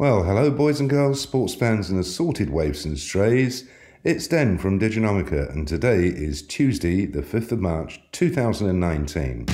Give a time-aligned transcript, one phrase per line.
[0.00, 3.68] Well, hello, boys and girls, sports fans, and assorted waifs and strays.
[4.02, 9.44] It's Den from Diginomica, and today is Tuesday, the 5th of March 2019.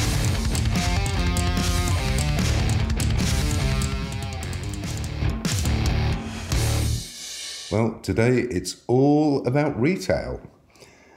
[7.72, 10.40] Well, today it's all about retail,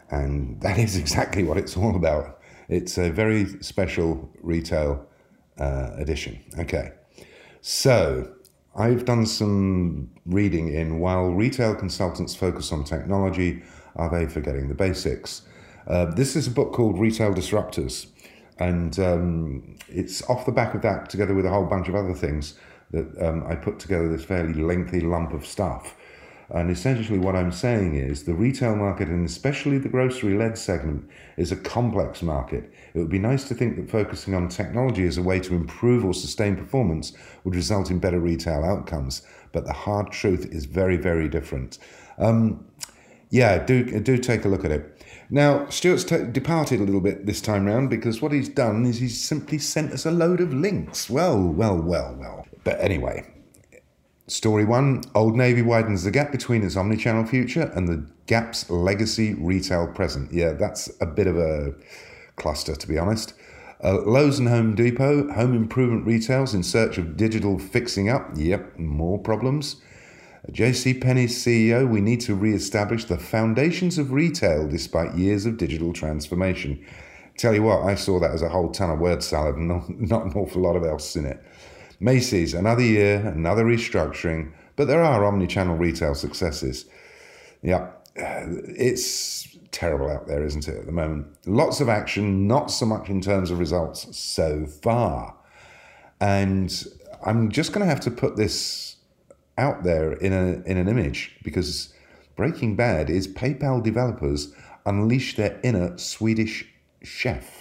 [0.09, 2.41] and that is exactly what it's all about.
[2.67, 5.05] It's a very special retail
[5.59, 6.39] uh, edition.
[6.57, 6.93] Okay,
[7.61, 8.33] so
[8.75, 13.63] I've done some reading in While Retail Consultants Focus on Technology,
[13.95, 15.41] Are They Forgetting the Basics?
[15.87, 18.07] Uh, this is a book called Retail Disruptors,
[18.59, 22.13] and um, it's off the back of that, together with a whole bunch of other
[22.13, 22.59] things,
[22.91, 25.95] that um, I put together this fairly lengthy lump of stuff.
[26.51, 31.07] And essentially, what I'm saying is the retail market, and especially the grocery led segment,
[31.37, 32.73] is a complex market.
[32.93, 36.03] It would be nice to think that focusing on technology as a way to improve
[36.03, 37.13] or sustain performance
[37.43, 39.21] would result in better retail outcomes.
[39.51, 41.77] But the hard truth is very, very different.
[42.17, 42.65] Um,
[43.29, 45.05] yeah, do do take a look at it.
[45.29, 48.97] Now, Stuart's t- departed a little bit this time round because what he's done is
[48.97, 51.07] he's simply sent us a load of links.
[51.07, 52.47] Well, well, well, well.
[52.63, 53.31] But anyway,
[54.29, 59.33] Story one Old Navy widens the gap between its omnichannel future and the Gap's legacy
[59.33, 60.31] retail present.
[60.31, 61.73] Yeah, that's a bit of a
[62.35, 63.33] cluster, to be honest.
[63.83, 68.29] Uh, Lowe's and Home Depot, home improvement retails in search of digital fixing up.
[68.35, 69.77] Yep, more problems.
[70.51, 76.85] JC CEO, we need to re-establish the foundations of retail despite years of digital transformation.
[77.35, 79.89] Tell you what, I saw that as a whole ton of word salad and not,
[79.89, 81.43] not an awful lot of else in it.
[81.99, 86.85] Macy's, another year, another restructuring, but there are omni-channel retail successes.
[87.61, 91.27] Yeah, it's terrible out there, isn't it, at the moment?
[91.45, 95.35] Lots of action, not so much in terms of results so far.
[96.21, 96.85] And
[97.25, 98.95] I'm just going to have to put this
[99.57, 101.93] out there in a in an image because
[102.35, 104.53] Breaking Bad is PayPal developers
[104.85, 106.65] unleash their inner Swedish
[107.03, 107.58] chef.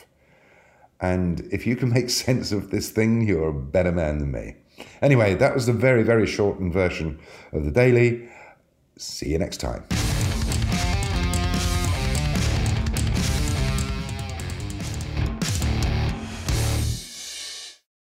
[1.01, 4.57] And if you can make sense of this thing, you're a better man than me.
[5.03, 7.19] Anyway, that was the very, very shortened version
[7.53, 8.29] of the daily.
[8.97, 9.85] See you next time.